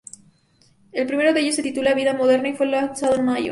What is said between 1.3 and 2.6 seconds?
de ellos se titula "Vida Moderna", y